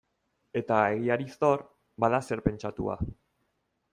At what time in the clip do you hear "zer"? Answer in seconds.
2.31-2.43